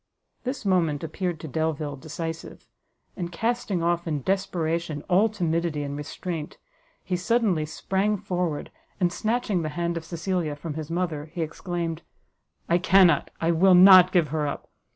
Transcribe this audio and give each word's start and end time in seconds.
This 0.45 0.65
moment 0.65 1.03
appeared 1.03 1.39
to 1.41 1.47
Delvile 1.47 1.95
decisive; 1.95 2.65
and 3.15 3.31
casting 3.31 3.83
off 3.83 4.07
in 4.07 4.23
desperation 4.23 5.03
all 5.07 5.29
timidity 5.29 5.83
and 5.83 5.95
restraint, 5.95 6.57
he 7.03 7.15
suddenly 7.15 7.67
sprang 7.67 8.17
forward, 8.17 8.71
and 8.99 9.13
snatching 9.13 9.61
the 9.61 9.69
hand 9.77 9.97
of 9.97 10.03
Cecilia 10.05 10.55
from 10.55 10.73
his 10.73 10.89
mother, 10.89 11.25
he 11.25 11.43
exclaimed, 11.43 12.01
"I 12.67 12.79
cannot, 12.79 13.29
I 13.39 13.51
will 13.51 13.75
not 13.75 14.11
give 14.11 14.29
her 14.29 14.47
up! 14.47 14.71